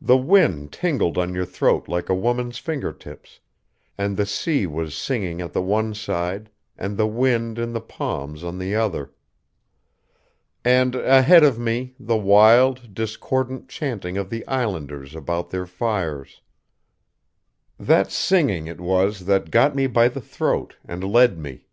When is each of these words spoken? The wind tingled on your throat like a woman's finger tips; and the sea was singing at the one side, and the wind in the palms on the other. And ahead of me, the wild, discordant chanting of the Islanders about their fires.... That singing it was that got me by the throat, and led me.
The 0.00 0.16
wind 0.16 0.72
tingled 0.72 1.18
on 1.18 1.34
your 1.34 1.44
throat 1.44 1.86
like 1.86 2.08
a 2.08 2.14
woman's 2.14 2.56
finger 2.56 2.94
tips; 2.94 3.40
and 3.98 4.16
the 4.16 4.24
sea 4.24 4.66
was 4.66 4.96
singing 4.96 5.42
at 5.42 5.52
the 5.52 5.60
one 5.60 5.92
side, 5.92 6.48
and 6.78 6.96
the 6.96 7.06
wind 7.06 7.58
in 7.58 7.74
the 7.74 7.80
palms 7.82 8.42
on 8.42 8.56
the 8.58 8.74
other. 8.74 9.12
And 10.64 10.94
ahead 10.94 11.44
of 11.44 11.58
me, 11.58 11.94
the 12.00 12.16
wild, 12.16 12.94
discordant 12.94 13.68
chanting 13.68 14.16
of 14.16 14.30
the 14.30 14.46
Islanders 14.46 15.14
about 15.14 15.50
their 15.50 15.66
fires.... 15.66 16.40
That 17.78 18.10
singing 18.10 18.66
it 18.66 18.80
was 18.80 19.26
that 19.26 19.50
got 19.50 19.76
me 19.76 19.86
by 19.86 20.08
the 20.08 20.22
throat, 20.22 20.76
and 20.86 21.04
led 21.04 21.36
me. 21.36 21.66